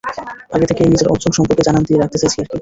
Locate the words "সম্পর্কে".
1.33-1.65